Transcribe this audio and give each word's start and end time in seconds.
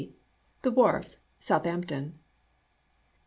The 0.63 0.71
wharf, 0.71 1.17
Southampton. 1.39 2.17